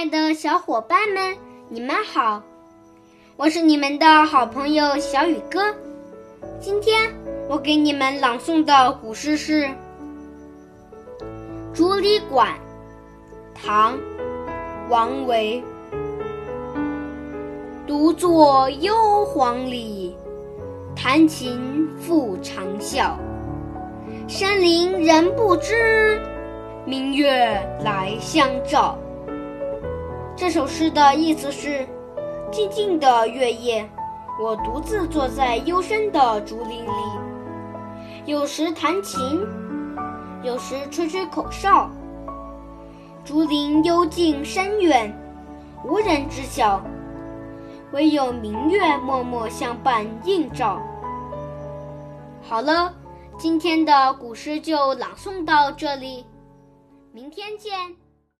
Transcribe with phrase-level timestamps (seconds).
[0.00, 1.36] 爱的小伙伴们，
[1.68, 2.42] 你们好！
[3.36, 5.60] 我是你们的好朋友小雨哥。
[6.58, 7.12] 今天
[7.50, 9.64] 我给你们朗诵的古诗是
[11.74, 12.48] 《竹里馆》，
[13.52, 13.92] 唐·
[14.88, 15.62] 王维。
[17.86, 18.94] 独坐幽
[19.26, 20.16] 篁里，
[20.96, 23.12] 弹琴复长啸。
[24.26, 26.18] 深林人不知，
[26.86, 27.38] 明月
[27.84, 28.96] 来相照。
[30.40, 31.86] 这首诗的意思是：
[32.50, 33.86] 静静的月夜，
[34.42, 36.90] 我独自坐在幽深的竹林里，
[38.24, 39.46] 有时弹琴，
[40.42, 41.90] 有时吹吹口哨。
[43.22, 45.14] 竹林幽静深远，
[45.84, 46.82] 无人知晓。
[47.92, 50.80] 唯有明月默默相伴映照。
[52.40, 52.94] 好了，
[53.38, 56.24] 今天的古诗就朗诵到这里，
[57.12, 57.94] 明天见。